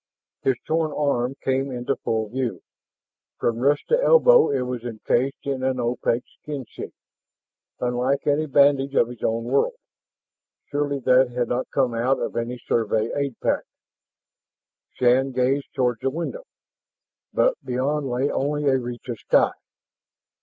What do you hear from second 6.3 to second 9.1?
skin sheath, unlike any bandage of